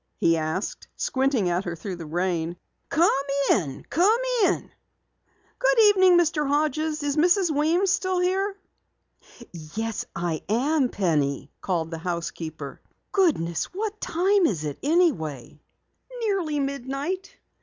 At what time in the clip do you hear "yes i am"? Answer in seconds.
9.75-10.89